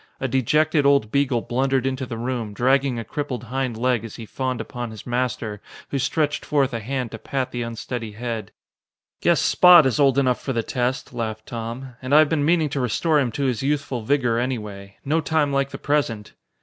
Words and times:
A 0.19 0.27
dejected 0.27 0.83
old 0.83 1.11
beagle 1.11 1.41
blundered 1.41 1.85
into 1.85 2.07
the 2.07 2.17
room, 2.17 2.55
dragging 2.55 2.97
a 2.97 3.03
crippled 3.03 3.43
hind 3.43 3.77
leg 3.77 4.03
as 4.03 4.15
he 4.15 4.25
fawned 4.25 4.59
upon 4.59 4.89
his 4.89 5.05
master, 5.05 5.61
who 5.89 5.99
stretched 5.99 6.43
forth 6.43 6.73
a 6.73 6.79
hand 6.79 7.11
to 7.11 7.19
pat 7.19 7.51
the 7.51 7.61
unsteady 7.61 8.13
head. 8.13 8.51
"Guess 9.21 9.41
Spot 9.41 9.85
is 9.85 9.99
old 9.99 10.17
enough 10.17 10.41
for 10.41 10.53
the 10.53 10.63
test," 10.63 11.13
laughed 11.13 11.45
Tom, 11.45 11.93
"and 12.01 12.15
I 12.15 12.17
have 12.17 12.29
been 12.29 12.43
meaning 12.43 12.69
to 12.69 12.79
restore 12.79 13.19
him 13.19 13.31
to 13.33 13.43
his 13.43 13.61
youthful 13.61 14.01
vigor, 14.01 14.39
anyway. 14.39 14.97
No 15.05 15.21
time 15.21 15.53
like 15.53 15.69
the 15.69 15.77
present." 15.77 16.33